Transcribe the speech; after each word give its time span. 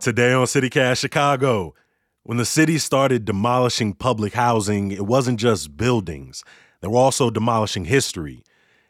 Today 0.00 0.32
on 0.32 0.46
CityCast 0.46 0.98
Chicago, 0.98 1.74
when 2.22 2.38
the 2.38 2.46
city 2.46 2.78
started 2.78 3.26
demolishing 3.26 3.92
public 3.92 4.32
housing, 4.32 4.92
it 4.92 5.04
wasn't 5.04 5.38
just 5.38 5.76
buildings, 5.76 6.42
they 6.80 6.88
were 6.88 6.96
also 6.96 7.28
demolishing 7.28 7.84
history. 7.84 8.42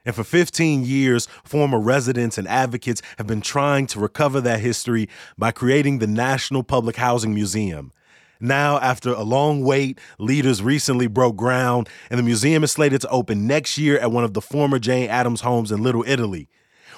And 0.05 0.15
for 0.15 0.23
15 0.23 0.85
years, 0.85 1.27
former 1.43 1.81
residents 1.81 2.39
and 2.39 2.47
advocates 2.47 3.03
have 3.19 3.27
been 3.27 3.41
trying 3.41 3.89
to 3.89 3.99
recover 3.99 4.41
that 4.43 4.61
history 4.61 5.09
by 5.37 5.51
creating 5.51 5.99
the 5.99 6.07
National 6.07 6.63
Public 6.63 6.95
Housing 6.95 7.35
Museum. 7.35 7.91
Now, 8.39 8.79
after 8.79 9.11
a 9.11 9.23
long 9.25 9.65
wait, 9.65 9.99
leaders 10.21 10.63
recently 10.63 11.09
broke 11.09 11.35
ground, 11.35 11.89
and 12.09 12.21
the 12.21 12.25
museum 12.25 12.63
is 12.63 12.71
slated 12.71 13.01
to 13.01 13.09
open 13.09 13.49
next 13.49 13.79
year 13.79 13.99
at 13.99 14.13
one 14.13 14.23
of 14.23 14.35
the 14.35 14.41
former 14.41 14.79
Jane 14.79 15.11
Addams 15.11 15.41
homes 15.41 15.73
in 15.73 15.83
Little 15.83 16.05
Italy. 16.07 16.49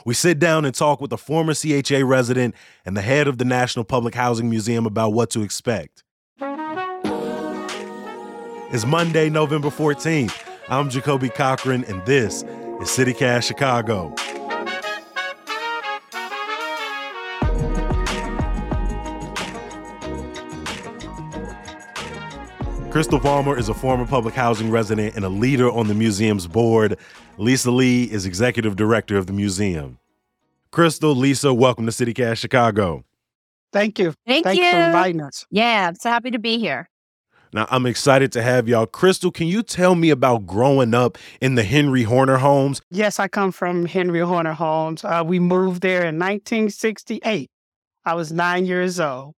We 0.04 0.14
sit 0.14 0.38
down 0.40 0.64
and 0.64 0.74
talk 0.74 1.00
with 1.00 1.12
a 1.12 1.16
former 1.16 1.54
CHA 1.54 2.04
resident 2.04 2.56
and 2.84 2.96
the 2.96 3.02
head 3.02 3.28
of 3.28 3.38
the 3.38 3.44
National 3.44 3.84
Public 3.84 4.14
Housing 4.14 4.50
Museum 4.50 4.84
about 4.84 5.12
what 5.12 5.30
to 5.30 5.42
expect. 5.42 6.02
It's 8.72 8.84
Monday, 8.86 9.30
November 9.30 9.68
14th. 9.68 10.36
I'm 10.68 10.90
Jacoby 10.90 11.28
Cochran, 11.28 11.84
and 11.84 12.04
this 12.04 12.42
is 12.42 12.88
CityCast 12.88 13.44
Chicago. 13.44 14.14
Crystal 22.90 23.20
Palmer 23.20 23.56
is 23.58 23.70
a 23.70 23.74
former 23.74 24.06
public 24.06 24.34
housing 24.34 24.70
resident 24.70 25.16
and 25.16 25.24
a 25.24 25.28
leader 25.28 25.70
on 25.70 25.88
the 25.88 25.94
museum's 25.94 26.46
board. 26.46 26.98
Lisa 27.38 27.70
Lee 27.70 28.04
is 28.04 28.26
executive 28.26 28.76
director 28.76 29.16
of 29.16 29.26
the 29.26 29.32
museum. 29.32 29.98
Crystal, 30.72 31.14
Lisa, 31.14 31.52
welcome 31.52 31.84
to 31.84 31.92
CityCast 31.92 32.38
Chicago. 32.38 33.04
Thank 33.74 33.98
you. 33.98 34.14
Thank 34.26 34.44
Thanks 34.44 34.58
you. 34.58 34.70
for 34.70 34.78
inviting 34.78 35.20
us. 35.20 35.44
Yeah, 35.50 35.88
I'm 35.88 35.96
so 35.96 36.08
happy 36.08 36.30
to 36.30 36.38
be 36.38 36.58
here. 36.58 36.88
Now, 37.52 37.66
I'm 37.70 37.84
excited 37.84 38.32
to 38.32 38.42
have 38.42 38.66
y'all. 38.66 38.86
Crystal, 38.86 39.30
can 39.30 39.46
you 39.48 39.62
tell 39.62 39.94
me 39.94 40.08
about 40.08 40.46
growing 40.46 40.94
up 40.94 41.18
in 41.42 41.56
the 41.56 41.62
Henry 41.62 42.04
Horner 42.04 42.38
homes? 42.38 42.80
Yes, 42.90 43.20
I 43.20 43.28
come 43.28 43.52
from 43.52 43.84
Henry 43.84 44.20
Horner 44.20 44.54
Homes. 44.54 45.04
Uh, 45.04 45.22
we 45.26 45.38
moved 45.38 45.82
there 45.82 46.06
in 46.06 46.18
1968. 46.18 47.50
I 48.06 48.14
was 48.14 48.32
nine 48.32 48.64
years 48.64 48.98
old. 48.98 49.34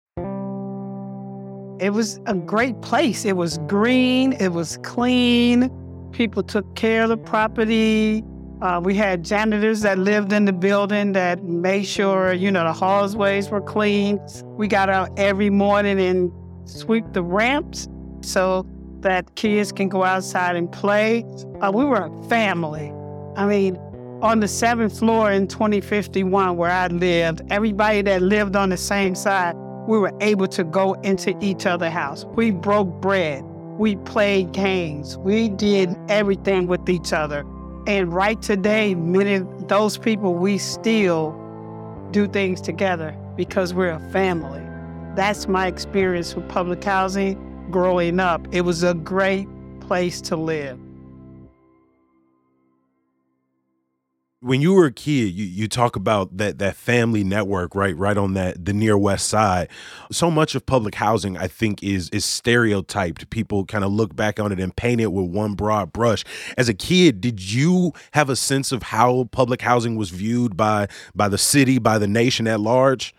It 1.80 1.90
was 1.90 2.20
a 2.26 2.34
great 2.34 2.80
place. 2.82 3.24
It 3.24 3.36
was 3.36 3.58
green, 3.66 4.34
it 4.34 4.52
was 4.52 4.78
clean. 4.84 5.68
People 6.12 6.44
took 6.44 6.76
care 6.76 7.02
of 7.02 7.08
the 7.08 7.16
property. 7.16 8.22
Uh, 8.64 8.80
we 8.80 8.94
had 8.94 9.22
janitors 9.22 9.82
that 9.82 9.98
lived 9.98 10.32
in 10.32 10.46
the 10.46 10.52
building 10.52 11.12
that 11.12 11.44
made 11.44 11.84
sure, 11.84 12.32
you 12.32 12.50
know, 12.50 12.64
the 12.64 12.72
hallways 12.72 13.50
were 13.50 13.60
clean. 13.60 14.18
We 14.56 14.68
got 14.68 14.88
out 14.88 15.10
every 15.18 15.50
morning 15.50 16.00
and 16.00 16.32
sweep 16.66 17.04
the 17.12 17.22
ramps 17.22 17.90
so 18.22 18.66
that 19.00 19.34
kids 19.34 19.70
can 19.70 19.90
go 19.90 20.02
outside 20.02 20.56
and 20.56 20.72
play. 20.72 21.26
Uh, 21.60 21.72
we 21.74 21.84
were 21.84 22.06
a 22.06 22.28
family. 22.30 22.90
I 23.36 23.44
mean, 23.44 23.76
on 24.22 24.40
the 24.40 24.48
seventh 24.48 24.98
floor 24.98 25.30
in 25.30 25.46
2051 25.46 26.56
where 26.56 26.70
I 26.70 26.86
lived, 26.86 27.42
everybody 27.50 28.00
that 28.00 28.22
lived 28.22 28.56
on 28.56 28.70
the 28.70 28.78
same 28.78 29.14
side, 29.14 29.56
we 29.86 29.98
were 29.98 30.12
able 30.22 30.48
to 30.48 30.64
go 30.64 30.94
into 31.02 31.36
each 31.42 31.66
other's 31.66 31.92
house. 31.92 32.24
We 32.34 32.50
broke 32.50 32.88
bread. 33.02 33.42
We 33.76 33.96
played 33.96 34.52
games. 34.52 35.18
We 35.18 35.50
did 35.50 35.94
everything 36.08 36.66
with 36.66 36.88
each 36.88 37.12
other. 37.12 37.44
And 37.86 38.12
right 38.14 38.40
today, 38.40 38.94
many 38.94 39.34
of 39.34 39.68
those 39.68 39.98
people, 39.98 40.34
we 40.34 40.56
still 40.56 41.38
do 42.12 42.26
things 42.26 42.62
together 42.62 43.14
because 43.36 43.74
we're 43.74 43.90
a 43.90 44.10
family. 44.10 44.62
That's 45.14 45.48
my 45.48 45.66
experience 45.66 46.34
with 46.34 46.48
public 46.48 46.82
housing 46.82 47.68
growing 47.70 48.20
up. 48.20 48.46
It 48.52 48.62
was 48.62 48.82
a 48.82 48.94
great 48.94 49.48
place 49.80 50.22
to 50.22 50.36
live. 50.36 50.78
When 54.44 54.60
you 54.60 54.74
were 54.74 54.84
a 54.84 54.92
kid, 54.92 55.32
you, 55.32 55.46
you 55.46 55.68
talk 55.68 55.96
about 55.96 56.36
that 56.36 56.58
that 56.58 56.76
family 56.76 57.24
network, 57.24 57.74
right? 57.74 57.96
Right 57.96 58.18
on 58.18 58.34
that 58.34 58.62
the 58.62 58.74
near 58.74 58.98
west 58.98 59.28
side. 59.28 59.70
So 60.12 60.30
much 60.30 60.54
of 60.54 60.66
public 60.66 60.94
housing, 60.94 61.38
I 61.38 61.48
think, 61.48 61.82
is 61.82 62.10
is 62.10 62.26
stereotyped. 62.26 63.30
People 63.30 63.64
kind 63.64 63.84
of 63.84 63.90
look 63.90 64.14
back 64.14 64.38
on 64.38 64.52
it 64.52 64.60
and 64.60 64.76
paint 64.76 65.00
it 65.00 65.12
with 65.12 65.30
one 65.30 65.54
broad 65.54 65.94
brush. 65.94 66.24
As 66.58 66.68
a 66.68 66.74
kid, 66.74 67.22
did 67.22 67.40
you 67.52 67.94
have 68.12 68.28
a 68.28 68.36
sense 68.36 68.70
of 68.70 68.82
how 68.82 69.30
public 69.32 69.62
housing 69.62 69.96
was 69.96 70.10
viewed 70.10 70.58
by 70.58 70.88
by 71.14 71.30
the 71.30 71.38
city, 71.38 71.78
by 71.78 71.96
the 71.96 72.06
nation 72.06 72.46
at 72.46 72.60
large? 72.60 73.14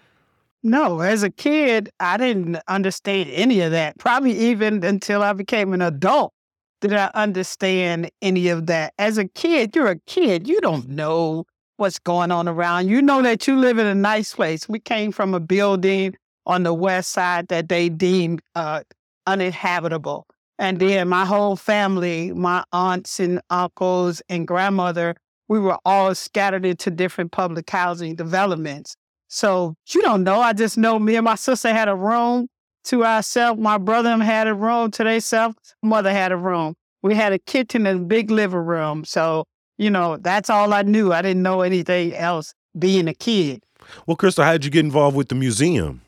No, 0.62 1.00
as 1.00 1.24
a 1.24 1.32
kid, 1.32 1.90
I 2.00 2.18
didn't 2.18 2.58
understand 2.68 3.32
any 3.32 3.62
of 3.62 3.72
that. 3.72 3.98
Probably 3.98 4.38
even 4.50 4.84
until 4.84 5.24
I 5.24 5.34
became 5.34 5.74
an 5.74 5.82
adult 5.82 6.35
did 6.88 6.98
I 6.98 7.12
understand 7.14 8.10
any 8.22 8.50
of 8.50 8.68
that. 8.68 8.94
As 8.98 9.18
a 9.18 9.28
kid, 9.28 9.76
you're 9.76 9.88
a 9.88 10.00
kid. 10.08 10.48
You 10.48 10.62
don't 10.62 10.90
know 10.90 11.46
what's 11.78 12.00
going 12.00 12.32
on 12.32 12.48
around. 12.48 12.88
You 12.88 13.02
know 13.02 13.22
that 13.22 13.48
you 13.48 13.58
live 13.58 13.78
in 13.78 13.86
a 13.86 13.96
nice 13.96 14.34
place. 14.34 14.70
We 14.70 14.80
came 14.80 15.12
from 15.12 15.34
a 15.34 15.40
building 15.40 16.16
on 16.46 16.64
the 16.64 16.74
west 16.74 17.12
side 17.12 17.48
that 17.50 17.70
they 17.70 17.90
deemed 17.90 18.42
uh, 18.56 18.84
uninhabitable. 19.28 20.28
And 20.58 20.80
then 20.80 21.10
my 21.10 21.26
whole 21.26 21.56
family, 21.56 22.32
my 22.32 22.64
aunts 22.72 23.20
and 23.20 23.42
uncles 23.50 24.22
and 24.30 24.48
grandmother, 24.48 25.16
we 25.48 25.60
were 25.60 25.78
all 25.86 26.16
scattered 26.16 26.66
into 26.66 26.90
different 26.90 27.32
public 27.32 27.70
housing 27.70 28.16
developments. 28.16 28.96
So 29.28 29.76
you 29.90 30.02
don't 30.02 30.24
know. 30.24 30.40
I 30.40 30.54
just 30.54 30.78
know 30.78 30.98
me 30.98 31.16
and 31.16 31.26
my 31.26 31.36
sister 31.36 31.74
had 31.74 31.90
a 31.90 31.96
room 31.96 32.48
to 32.86 33.06
ourselves. 33.06 33.60
My 33.60 33.78
brother 33.78 34.18
had 34.18 34.48
a 34.48 34.54
room 34.54 34.92
to 34.92 35.04
themselves. 35.04 35.76
Mother 35.84 36.12
had 36.12 36.32
a 36.32 36.38
room. 36.38 36.76
We 37.02 37.14
had 37.16 37.34
a 37.34 37.40
kitchen 37.40 37.86
and 37.86 38.02
a 38.02 38.04
big 38.04 38.32
living 38.32 38.60
room. 38.60 39.06
So, 39.06 39.46
you 39.78 39.90
know, 39.90 40.18
that's 40.18 40.50
all 40.50 40.74
I 40.74 40.82
knew. 40.82 41.14
I 41.14 41.22
didn't 41.22 41.44
know 41.44 41.62
anything 41.62 42.14
else 42.14 42.54
being 42.78 43.08
a 43.08 43.14
kid. 43.14 43.64
Well, 44.08 44.16
Crystal, 44.16 44.44
how 44.44 44.54
did 44.54 44.66
you 44.66 44.72
get 44.72 44.86
involved 44.86 45.16
with 45.16 45.30
the 45.30 45.36
museum? 45.36 46.02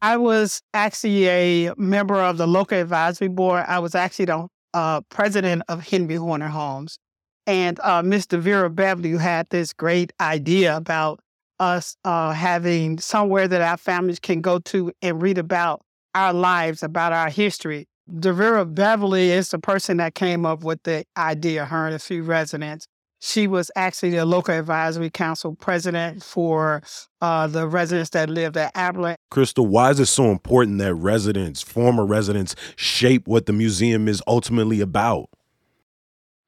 I 0.00 0.16
was 0.16 0.62
actually 0.74 1.28
a 1.28 1.74
member 1.76 2.20
of 2.20 2.36
the 2.36 2.46
local 2.46 2.78
advisory 2.78 3.28
board. 3.28 3.64
I 3.68 3.78
was 3.78 3.94
actually 3.94 4.24
the 4.24 4.48
uh, 4.74 5.00
president 5.02 5.62
of 5.68 5.86
Henry 5.86 6.16
Horner 6.16 6.48
Homes. 6.48 6.98
And 7.46 7.78
uh, 7.80 8.02
Mr. 8.02 8.38
Vera 8.38 8.70
Beverly 8.70 9.16
had 9.16 9.48
this 9.50 9.72
great 9.72 10.12
idea 10.20 10.76
about 10.76 11.20
us 11.60 11.96
uh, 12.04 12.32
having 12.32 12.98
somewhere 12.98 13.46
that 13.46 13.62
our 13.62 13.76
families 13.76 14.18
can 14.18 14.40
go 14.40 14.58
to 14.58 14.92
and 15.02 15.22
read 15.22 15.38
about 15.38 15.82
our 16.14 16.32
lives, 16.32 16.82
about 16.82 17.12
our 17.12 17.30
history. 17.30 17.86
Devera 18.18 18.66
Beverly 18.66 19.30
is 19.30 19.50
the 19.50 19.58
person 19.58 19.96
that 19.98 20.14
came 20.14 20.44
up 20.44 20.64
with 20.64 20.82
the 20.82 21.04
idea, 21.16 21.64
her 21.64 21.86
and 21.86 21.94
a 21.94 21.98
few 21.98 22.22
residents. 22.22 22.86
She 23.20 23.46
was 23.46 23.70
actually 23.76 24.10
the 24.10 24.26
local 24.26 24.52
advisory 24.52 25.08
council 25.08 25.54
president 25.54 26.24
for 26.24 26.82
uh, 27.20 27.46
the 27.46 27.68
residents 27.68 28.10
that 28.10 28.28
lived 28.28 28.56
at 28.56 28.72
ABLA. 28.74 29.14
Crystal, 29.30 29.64
why 29.64 29.90
is 29.90 30.00
it 30.00 30.06
so 30.06 30.32
important 30.32 30.78
that 30.78 30.96
residents, 30.96 31.62
former 31.62 32.04
residents, 32.04 32.56
shape 32.74 33.28
what 33.28 33.46
the 33.46 33.52
museum 33.52 34.08
is 34.08 34.20
ultimately 34.26 34.80
about? 34.80 35.30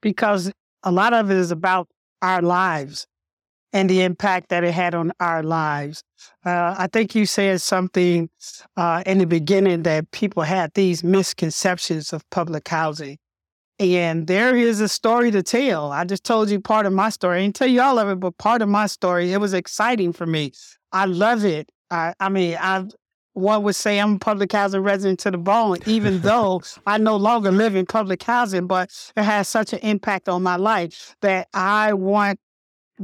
Because 0.02 0.50
a 0.82 0.90
lot 0.90 1.14
of 1.14 1.30
it 1.30 1.36
is 1.36 1.52
about 1.52 1.88
our 2.20 2.42
lives 2.42 3.06
and 3.74 3.90
the 3.90 4.02
impact 4.02 4.48
that 4.50 4.62
it 4.62 4.72
had 4.72 4.94
on 4.94 5.12
our 5.18 5.42
lives. 5.42 6.04
Uh, 6.46 6.76
I 6.78 6.86
think 6.86 7.14
you 7.14 7.26
said 7.26 7.60
something 7.60 8.30
uh, 8.76 9.02
in 9.04 9.18
the 9.18 9.26
beginning 9.26 9.82
that 9.82 10.10
people 10.12 10.44
had 10.44 10.72
these 10.74 11.02
misconceptions 11.02 12.12
of 12.12 12.28
public 12.30 12.68
housing. 12.68 13.18
And 13.80 14.28
there 14.28 14.54
is 14.54 14.80
a 14.80 14.88
story 14.88 15.32
to 15.32 15.42
tell. 15.42 15.90
I 15.90 16.04
just 16.04 16.22
told 16.22 16.48
you 16.48 16.60
part 16.60 16.86
of 16.86 16.92
my 16.92 17.08
story. 17.10 17.38
I 17.38 17.42
didn't 17.42 17.56
tell 17.56 17.68
you 17.68 17.82
all 17.82 17.98
of 17.98 18.08
it, 18.08 18.20
but 18.20 18.38
part 18.38 18.62
of 18.62 18.68
my 18.68 18.86
story. 18.86 19.32
It 19.32 19.38
was 19.38 19.52
exciting 19.52 20.12
for 20.12 20.24
me. 20.24 20.52
I 20.92 21.06
love 21.06 21.44
it. 21.44 21.68
I, 21.90 22.14
I 22.20 22.28
mean, 22.28 22.56
I 22.60 22.86
one 23.32 23.64
would 23.64 23.74
say 23.74 23.98
I'm 23.98 24.14
a 24.14 24.18
public 24.20 24.52
housing 24.52 24.82
resident 24.82 25.18
to 25.20 25.32
the 25.32 25.38
bone, 25.38 25.78
even 25.86 26.20
though 26.20 26.62
I 26.86 26.98
no 26.98 27.16
longer 27.16 27.50
live 27.50 27.74
in 27.74 27.84
public 27.84 28.22
housing, 28.22 28.68
but 28.68 28.90
it 29.16 29.24
has 29.24 29.48
such 29.48 29.72
an 29.72 29.80
impact 29.80 30.28
on 30.28 30.44
my 30.44 30.54
life 30.54 31.16
that 31.20 31.48
I 31.52 31.94
want 31.94 32.38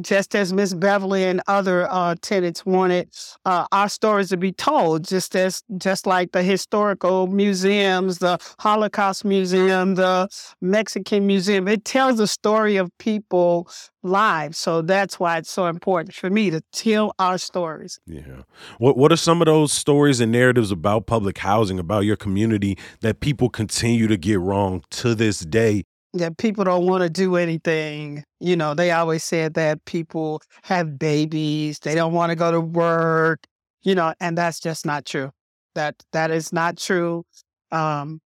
just 0.00 0.34
as 0.34 0.52
Miss 0.52 0.74
Beverly 0.74 1.24
and 1.24 1.42
other 1.46 1.88
uh, 1.90 2.14
tenants 2.20 2.64
wanted 2.64 3.08
uh, 3.44 3.66
our 3.72 3.88
stories 3.88 4.28
to 4.28 4.36
be 4.36 4.52
told, 4.52 5.04
just 5.04 5.34
as 5.34 5.62
just 5.78 6.06
like 6.06 6.32
the 6.32 6.42
historical 6.42 7.26
museums, 7.26 8.18
the 8.18 8.38
Holocaust 8.60 9.24
Museum, 9.24 9.96
the 9.96 10.28
Mexican 10.60 11.26
Museum. 11.26 11.66
It 11.68 11.84
tells 11.84 12.18
the 12.18 12.26
story 12.26 12.76
of 12.76 12.90
people's 12.98 13.90
lives, 14.02 14.58
so 14.58 14.82
that's 14.82 15.18
why 15.18 15.38
it's 15.38 15.50
so 15.50 15.66
important 15.66 16.14
for 16.14 16.30
me 16.30 16.50
to 16.50 16.60
tell 16.72 17.12
our 17.18 17.38
stories. 17.38 17.98
Yeah. 18.06 18.42
What 18.78 18.96
What 18.96 19.12
are 19.12 19.16
some 19.16 19.42
of 19.42 19.46
those 19.46 19.72
stories 19.72 20.20
and 20.20 20.30
narratives 20.32 20.70
about 20.70 21.06
public 21.06 21.38
housing, 21.38 21.78
about 21.78 22.00
your 22.00 22.16
community, 22.16 22.78
that 23.00 23.20
people 23.20 23.48
continue 23.48 24.06
to 24.06 24.16
get 24.16 24.38
wrong 24.40 24.82
to 24.90 25.14
this 25.14 25.40
day? 25.40 25.84
That 26.14 26.36
people 26.38 26.64
don't 26.64 26.86
want 26.86 27.02
to 27.02 27.10
do 27.10 27.36
anything. 27.36 28.24
You 28.40 28.56
know, 28.56 28.74
they 28.74 28.90
always 28.90 29.24
said 29.24 29.54
that 29.54 29.84
people 29.84 30.42
have 30.62 30.98
babies, 30.98 31.78
they 31.80 31.94
don't 31.94 32.12
want 32.12 32.30
to 32.30 32.36
go 32.36 32.50
to 32.50 32.60
work, 32.60 33.46
you 33.82 33.94
know, 33.94 34.14
and 34.20 34.36
that's 34.36 34.60
just 34.60 34.84
not 34.84 35.04
true. 35.04 35.30
That 35.74 35.94
that 36.12 36.30
is 36.30 36.52
not 36.52 36.76
true. 36.76 37.24
Um, 37.70 38.20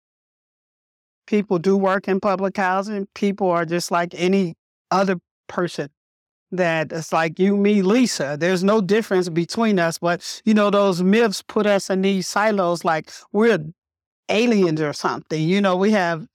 people 1.26 1.58
do 1.58 1.76
work 1.76 2.08
in 2.08 2.20
public 2.20 2.56
housing. 2.56 3.08
People 3.14 3.50
are 3.50 3.64
just 3.64 3.90
like 3.90 4.14
any 4.14 4.54
other 4.90 5.16
person 5.48 5.88
that 6.52 6.92
it's 6.92 7.12
like 7.12 7.38
you, 7.38 7.56
me, 7.56 7.82
Lisa. 7.82 8.36
There's 8.38 8.62
no 8.62 8.80
difference 8.80 9.28
between 9.28 9.78
us. 9.78 9.98
But, 9.98 10.42
you 10.44 10.54
know, 10.54 10.70
those 10.70 11.02
myths 11.02 11.42
put 11.42 11.66
us 11.66 11.90
in 11.90 12.02
these 12.02 12.28
silos 12.28 12.84
like 12.84 13.10
we're 13.32 13.58
aliens 14.28 14.80
or 14.80 14.92
something. 14.92 15.42
You 15.42 15.60
know, 15.60 15.76
we 15.76 15.90
have 15.92 16.26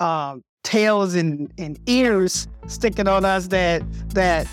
uh, 0.00 0.36
tails 0.62 1.14
and, 1.14 1.52
and 1.58 1.78
ears 1.86 2.48
sticking 2.66 3.08
on 3.08 3.24
us 3.24 3.48
that 3.48 3.82
that 4.10 4.46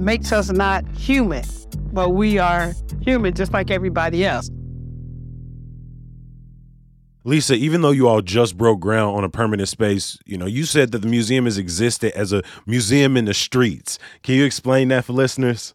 makes 0.00 0.32
us 0.32 0.50
not 0.50 0.86
human. 0.96 1.44
But 1.92 2.10
we 2.10 2.38
are 2.38 2.72
human 3.00 3.34
just 3.34 3.52
like 3.52 3.70
everybody 3.70 4.24
else. 4.24 4.50
Lisa, 7.24 7.54
even 7.54 7.82
though 7.82 7.90
you 7.90 8.08
all 8.08 8.22
just 8.22 8.56
broke 8.56 8.80
ground 8.80 9.16
on 9.16 9.24
a 9.24 9.28
permanent 9.28 9.68
space, 9.68 10.18
you 10.24 10.38
know, 10.38 10.46
you 10.46 10.64
said 10.64 10.90
that 10.92 11.00
the 11.00 11.08
museum 11.08 11.44
has 11.44 11.58
existed 11.58 12.12
as 12.16 12.32
a 12.32 12.42
museum 12.66 13.16
in 13.16 13.26
the 13.26 13.34
streets. 13.34 13.98
Can 14.22 14.36
you 14.36 14.44
explain 14.44 14.88
that 14.88 15.04
for 15.04 15.12
listeners? 15.12 15.74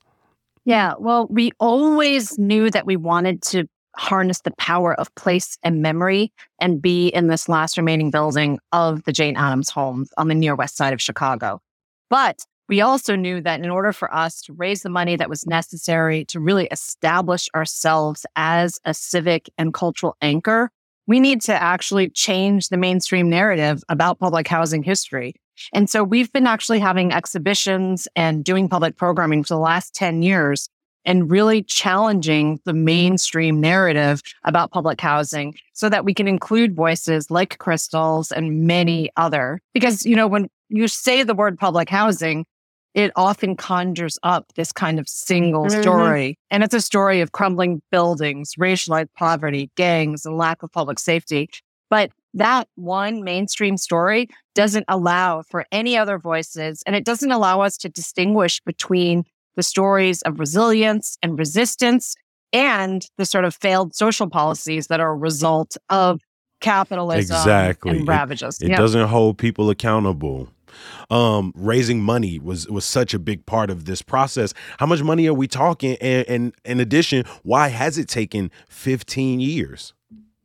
Yeah, 0.65 0.93
well, 0.97 1.27
we 1.29 1.51
always 1.59 2.39
knew 2.39 2.71
that 2.71 2.87
we 2.87 2.95
wanted 2.95 3.43
to 3.43 3.67
harness 3.97 4.41
the 4.41 4.51
power 4.57 4.93
of 4.93 5.13
place 5.15 5.57
and 5.63 5.81
memory 5.81 6.31
and 6.59 6.81
be 6.81 7.07
in 7.07 7.27
this 7.27 7.47
last 7.49 7.77
remaining 7.77 8.11
building 8.11 8.59
of 8.71 9.03
the 9.03 9.11
Jane 9.11 9.37
Addams 9.37 9.69
homes 9.69 10.09
on 10.17 10.27
the 10.27 10.35
near 10.35 10.55
west 10.55 10.77
side 10.77 10.93
of 10.93 11.01
Chicago. 11.01 11.61
But 12.09 12.45
we 12.67 12.81
also 12.81 13.15
knew 13.15 13.41
that 13.41 13.59
in 13.59 13.69
order 13.69 13.93
for 13.93 14.13
us 14.13 14.41
to 14.43 14.53
raise 14.53 14.81
the 14.81 14.89
money 14.89 15.15
that 15.15 15.29
was 15.29 15.45
necessary 15.45 16.25
to 16.25 16.39
really 16.39 16.67
establish 16.67 17.47
ourselves 17.55 18.25
as 18.35 18.79
a 18.85 18.93
civic 18.93 19.49
and 19.57 19.73
cultural 19.73 20.15
anchor, 20.21 20.71
we 21.07 21.19
need 21.19 21.41
to 21.41 21.53
actually 21.53 22.09
change 22.09 22.69
the 22.69 22.77
mainstream 22.77 23.29
narrative 23.29 23.83
about 23.89 24.19
public 24.19 24.47
housing 24.47 24.81
history. 24.81 25.35
And 25.73 25.89
so 25.89 26.03
we've 26.03 26.31
been 26.33 26.47
actually 26.47 26.79
having 26.79 27.13
exhibitions 27.13 28.07
and 28.15 28.43
doing 28.43 28.67
public 28.67 28.97
programming 28.97 29.43
for 29.43 29.53
the 29.53 29.59
last 29.59 29.93
10 29.93 30.23
years 30.23 30.67
and 31.05 31.29
really 31.29 31.63
challenging 31.63 32.59
the 32.65 32.73
mainstream 32.73 33.61
narrative 33.61 34.21
about 34.43 34.71
public 34.71 34.99
housing 34.99 35.55
so 35.73 35.89
that 35.89 36.05
we 36.05 36.13
can 36.13 36.27
include 36.27 36.75
voices 36.75 37.29
like 37.29 37.57
Crystal's 37.57 38.31
and 38.31 38.65
many 38.65 39.09
other. 39.17 39.61
Because, 39.73 40.05
you 40.05 40.15
know, 40.15 40.27
when 40.27 40.49
you 40.69 40.87
say 40.87 41.23
the 41.23 41.35
word 41.35 41.59
public 41.59 41.89
housing, 41.89 42.45
it 42.95 43.11
often 43.15 43.57
conjures 43.57 44.17
up 44.23 44.45
this 44.55 44.71
kind 44.71 44.99
of 44.99 45.07
single 45.07 45.65
mm-hmm. 45.65 45.81
story. 45.81 46.39
And 46.49 46.63
it's 46.63 46.73
a 46.73 46.81
story 46.81 47.21
of 47.21 47.33
crumbling 47.33 47.81
buildings, 47.91 48.55
racialized 48.55 49.09
poverty, 49.15 49.69
gangs, 49.75 50.25
and 50.25 50.37
lack 50.37 50.63
of 50.63 50.71
public 50.71 50.97
safety. 50.97 51.49
But 51.89 52.11
that 52.33 52.67
one 52.75 53.23
mainstream 53.23 53.77
story 53.77 54.29
doesn't 54.55 54.85
allow 54.87 55.43
for 55.43 55.65
any 55.71 55.97
other 55.97 56.17
voices, 56.17 56.83
and 56.85 56.95
it 56.95 57.05
doesn't 57.05 57.31
allow 57.31 57.61
us 57.61 57.77
to 57.77 57.89
distinguish 57.89 58.61
between 58.61 59.23
the 59.55 59.63
stories 59.63 60.21
of 60.23 60.39
resilience 60.39 61.17
and 61.21 61.37
resistance 61.37 62.15
and 62.53 63.07
the 63.17 63.25
sort 63.25 63.45
of 63.45 63.55
failed 63.55 63.95
social 63.95 64.29
policies 64.29 64.87
that 64.87 64.99
are 64.99 65.11
a 65.11 65.15
result 65.15 65.77
of 65.89 66.21
capitalism 66.61 67.35
exactly. 67.35 67.97
and 67.97 68.07
ravages. 68.07 68.61
It, 68.61 68.71
it 68.71 68.77
doesn't 68.77 69.07
hold 69.07 69.37
people 69.37 69.69
accountable 69.69 70.49
um, 71.09 71.53
raising 71.55 72.01
money 72.01 72.39
was 72.39 72.67
was 72.67 72.85
such 72.85 73.13
a 73.13 73.19
big 73.19 73.45
part 73.45 73.69
of 73.69 73.85
this 73.85 74.01
process. 74.01 74.53
How 74.79 74.85
much 74.85 75.01
money 75.03 75.27
are 75.27 75.33
we 75.33 75.47
talking? 75.47 75.97
And, 76.01 76.27
and 76.27 76.53
in 76.63 76.79
addition, 76.79 77.25
why 77.43 77.69
has 77.69 77.97
it 77.97 78.07
taken 78.07 78.51
15 78.69 79.39
years? 79.39 79.93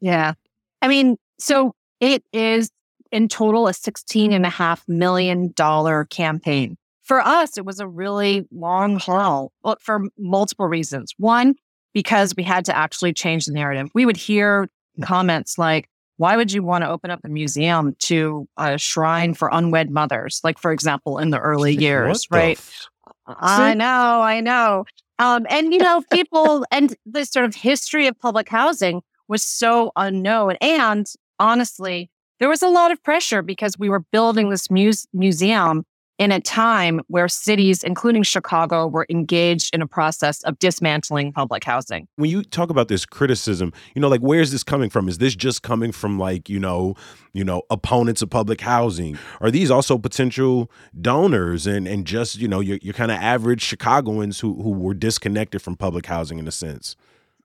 Yeah. 0.00 0.34
I 0.82 0.88
mean, 0.88 1.16
so 1.38 1.74
it 2.00 2.24
is 2.32 2.70
in 3.12 3.28
total 3.28 3.68
a 3.68 3.72
$16 3.72 4.32
and 4.32 4.46
a 4.46 4.50
half 4.50 4.84
million 4.88 5.52
dollar 5.52 6.04
campaign. 6.04 6.76
For 7.10 7.18
us, 7.18 7.58
it 7.58 7.64
was 7.64 7.80
a 7.80 7.88
really 7.88 8.46
long 8.52 9.00
haul 9.00 9.50
well, 9.64 9.76
for 9.80 10.02
multiple 10.16 10.68
reasons. 10.68 11.12
One, 11.18 11.56
because 11.92 12.36
we 12.36 12.44
had 12.44 12.64
to 12.66 12.76
actually 12.76 13.12
change 13.14 13.46
the 13.46 13.52
narrative. 13.52 13.88
We 13.96 14.06
would 14.06 14.16
hear 14.16 14.68
comments 15.02 15.58
like, 15.58 15.88
why 16.18 16.36
would 16.36 16.52
you 16.52 16.62
want 16.62 16.84
to 16.84 16.88
open 16.88 17.10
up 17.10 17.18
a 17.24 17.28
museum 17.28 17.96
to 18.02 18.46
a 18.56 18.78
shrine 18.78 19.34
for 19.34 19.50
unwed 19.50 19.90
mothers? 19.90 20.40
Like, 20.44 20.60
for 20.60 20.70
example, 20.70 21.18
in 21.18 21.30
the 21.30 21.40
early 21.40 21.74
years, 21.74 22.28
right? 22.30 22.56
F- 22.56 22.86
I 23.26 23.74
know, 23.74 24.20
I 24.22 24.40
know. 24.40 24.84
Um, 25.18 25.48
and, 25.50 25.72
you 25.72 25.80
know, 25.80 26.04
people 26.12 26.64
and 26.70 26.94
the 27.04 27.24
sort 27.24 27.44
of 27.44 27.56
history 27.56 28.06
of 28.06 28.16
public 28.20 28.48
housing 28.48 29.02
was 29.26 29.42
so 29.42 29.90
unknown. 29.96 30.58
And 30.60 31.08
honestly, 31.40 32.08
there 32.38 32.48
was 32.48 32.62
a 32.62 32.68
lot 32.68 32.92
of 32.92 33.02
pressure 33.02 33.42
because 33.42 33.76
we 33.76 33.88
were 33.88 34.04
building 34.12 34.50
this 34.50 34.70
muse- 34.70 35.08
museum 35.12 35.84
in 36.20 36.30
a 36.30 36.38
time 36.38 37.00
where 37.08 37.28
cities, 37.28 37.82
including 37.82 38.22
Chicago, 38.22 38.86
were 38.86 39.06
engaged 39.08 39.74
in 39.74 39.80
a 39.80 39.86
process 39.86 40.42
of 40.42 40.58
dismantling 40.58 41.32
public 41.32 41.64
housing. 41.64 42.06
When 42.16 42.28
you 42.28 42.42
talk 42.42 42.68
about 42.68 42.88
this 42.88 43.06
criticism, 43.06 43.72
you 43.94 44.02
know, 44.02 44.08
like 44.08 44.20
where 44.20 44.40
is 44.42 44.52
this 44.52 44.62
coming 44.62 44.90
from? 44.90 45.08
Is 45.08 45.16
this 45.16 45.34
just 45.34 45.62
coming 45.62 45.92
from 45.92 46.18
like, 46.18 46.50
you 46.50 46.60
know, 46.60 46.94
you 47.32 47.42
know, 47.42 47.62
opponents 47.70 48.20
of 48.20 48.28
public 48.28 48.60
housing? 48.60 49.18
Are 49.40 49.50
these 49.50 49.70
also 49.70 49.96
potential 49.96 50.70
donors 51.00 51.66
and 51.66 51.88
and 51.88 52.06
just, 52.06 52.36
you 52.36 52.48
know, 52.48 52.60
your 52.60 52.78
your 52.82 52.92
kind 52.92 53.10
of 53.10 53.16
average 53.16 53.62
Chicagoans 53.62 54.40
who 54.40 54.62
who 54.62 54.72
were 54.72 54.94
disconnected 54.94 55.62
from 55.62 55.74
public 55.74 56.04
housing 56.04 56.38
in 56.38 56.46
a 56.46 56.52
sense? 56.52 56.96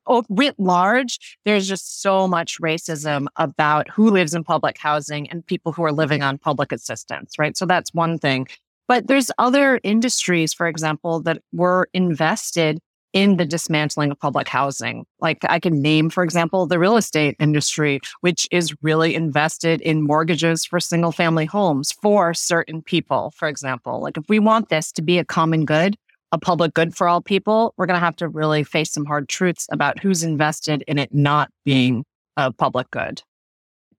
oh, 0.08 0.24
writ 0.30 0.54
large, 0.60 1.40
there's 1.46 1.68
just 1.68 2.02
so 2.02 2.28
much 2.28 2.60
racism 2.62 3.26
about 3.38 3.90
who 3.90 4.10
lives 4.10 4.34
in 4.34 4.44
public 4.44 4.78
housing 4.78 5.30
and 5.30 5.46
people 5.46 5.72
who 5.72 5.84
are 5.84 5.92
living 5.92 6.22
on 6.22 6.38
public 6.38 6.72
assistance, 6.72 7.40
right? 7.40 7.58
So 7.58 7.66
that's 7.66 7.94
one 7.94 8.20
thing. 8.20 8.48
But 8.88 9.08
there's 9.08 9.32
other 9.38 9.80
industries, 9.84 10.54
for 10.54 10.68
example, 10.68 11.22
that 11.22 11.42
were 11.52 11.90
invested 11.94 12.80
in 13.16 13.38
the 13.38 13.46
dismantling 13.46 14.12
of 14.12 14.20
public 14.20 14.48
housing. 14.50 15.06
Like 15.22 15.40
I 15.48 15.58
can 15.58 15.82
name, 15.82 16.10
for 16.10 16.22
example, 16.22 16.68
the 16.68 16.78
real 16.78 16.98
estate 16.98 17.38
industry, 17.40 18.02
which 18.20 18.46
is 18.52 18.76
really 18.82 19.16
invested 19.16 19.80
in 19.82 20.02
mortgages 20.02 20.66
for 20.66 20.82
single 20.82 21.14
family 21.14 21.46
homes 21.46 21.94
for 21.94 22.34
certain 22.34 22.82
people, 22.82 23.32
for 23.32 23.48
example. 23.48 24.02
Like 24.02 24.18
if 24.18 24.26
we 24.28 24.38
want 24.38 24.68
this 24.68 24.92
to 24.92 25.02
be 25.02 25.18
a 25.18 25.24
common 25.24 25.64
good, 25.64 25.96
a 26.34 26.38
public 26.38 26.74
good 26.74 26.94
for 26.94 27.08
all 27.08 27.22
people, 27.22 27.74
we're 27.78 27.86
going 27.86 27.98
to 27.98 28.06
have 28.06 28.18
to 28.18 28.28
really 28.28 28.66
face 28.66 28.92
some 28.92 29.06
hard 29.06 29.30
truths 29.30 29.66
about 29.72 29.98
who's 30.00 30.22
invested 30.22 30.84
in 30.86 31.00
it 31.00 31.14
not 31.14 31.50
being 31.64 32.04
a 32.36 32.52
public 32.52 32.92
good. 32.92 33.22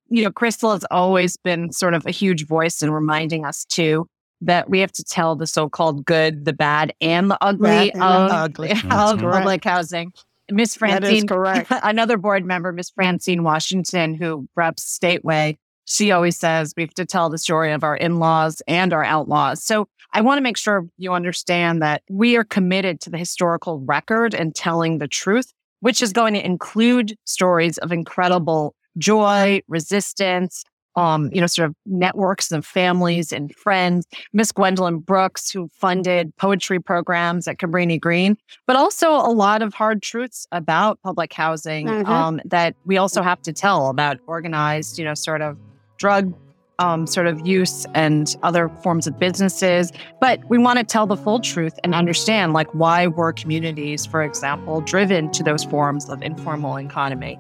You 0.09 0.25
know, 0.25 0.31
Crystal 0.31 0.73
has 0.73 0.85
always 0.91 1.39
been 1.39 1.73
sort 1.73 1.95
of 1.95 2.05
a 2.05 2.11
huge 2.11 2.47
voice 2.47 2.83
in 2.83 2.91
reminding 2.91 3.47
us 3.47 3.65
too 3.65 4.07
that 4.41 4.69
we 4.69 4.81
have 4.81 4.93
to 4.93 5.05
tell 5.05 5.37
the 5.37 5.47
so-called 5.47 6.05
good, 6.05 6.45
the 6.45 6.53
bad, 6.53 6.93
and 7.01 7.31
the 7.31 7.39
ugly 7.41 7.93
and 7.93 8.03
of, 8.03 8.31
the 8.31 8.37
ugly. 8.37 8.71
of 8.91 9.21
public 9.21 9.65
housing. 9.65 10.13
Miss 10.51 10.77
Francine, 10.77 11.27
correct. 11.27 11.73
another 11.83 12.17
board 12.17 12.45
member, 12.45 12.73
Miss 12.73 12.91
Francine 12.91 13.43
Washington, 13.43 14.15
who 14.15 14.49
reps 14.55 14.99
Stateway, 14.99 15.57
she 15.87 16.11
always 16.11 16.37
says 16.37 16.75
we 16.77 16.83
have 16.83 16.95
to 16.95 17.07
tell 17.07 17.31
the 17.31 17.39
story 17.39 17.73
of 17.73 17.85
our 17.85 17.97
in-laws 17.97 18.61
and 18.67 18.93
our 18.93 19.05
outlaws. 19.05 19.63
So 19.63 19.89
I 20.13 20.21
want 20.21 20.39
to 20.39 20.43
make 20.43 20.57
sure 20.57 20.87
you 20.99 21.13
understand 21.13 21.81
that 21.81 22.03
we 22.11 22.37
are 22.37 22.45
committed 22.45 23.01
to 23.03 23.11
the 23.11 23.19
historical 23.19 23.81
record 23.81 24.35
and 24.35 24.55
telling 24.55 24.99
the 24.99 25.09
truth, 25.09 25.53
which 25.81 26.03
is 26.03 26.13
going 26.13 26.35
to 26.35 26.45
include 26.45 27.17
stories 27.25 27.79
of 27.79 27.93
incredible 27.93 28.75
joy, 28.99 29.63
resistance, 29.69 30.65
um, 30.97 31.31
you 31.33 31.41
know, 31.41 31.47
sort 31.47 31.69
of 31.69 31.77
networks 31.85 32.51
and 32.51 32.65
families 32.65 33.33
and 33.33 33.55
friends. 33.55 34.07
Miss 34.33 34.51
Gwendolyn 34.51 34.99
Brooks, 34.99 35.51
who 35.51 35.69
funded 35.73 36.35
poetry 36.37 36.81
programs 36.81 37.47
at 37.47 37.59
Cabrini 37.59 38.01
Green, 38.01 38.37
but 38.67 38.77
also 38.77 39.11
a 39.11 39.33
lot 39.33 39.63
of 39.63 39.75
hard 39.75 40.03
truths 40.03 40.47
about 40.53 41.01
public 41.03 41.33
housing 41.33 41.87
mm-hmm. 41.87 42.11
um, 42.11 42.41
that 42.45 42.75
we 42.85 42.97
also 42.97 43.23
have 43.23 43.41
to 43.43 43.53
tell 43.53 43.89
about 43.89 44.19
organized, 44.27 44.99
you 44.99 45.05
know, 45.05 45.15
sort 45.15 45.43
of 45.43 45.59
drug 45.99 46.35
um, 46.79 47.07
sort 47.07 47.27
of 47.27 47.47
use 47.47 47.87
and 47.95 48.37
other 48.43 48.69
forms 48.83 49.07
of 49.07 49.19
businesses. 49.19 49.93
But 50.21 50.41
we 50.51 50.59
want 50.59 50.79
to 50.79 50.85
tell 50.85 51.07
the 51.07 51.17
full 51.17 51.41
truth 51.41 51.79
and 51.85 51.95
understand, 51.95 52.53
like, 52.53 52.69
why 52.75 53.07
were 53.07 53.33
communities, 53.33 54.05
for 54.05 54.23
example, 54.23 54.81
driven 54.83 55.31
to 55.33 55.43
those 55.43 55.65
forms 55.65 56.09
of 56.09 56.23
informal 56.23 56.79
economy. 56.79 57.39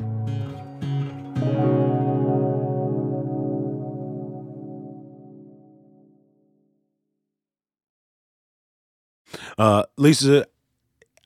Uh, 9.59 9.85
Lisa, 9.97 10.47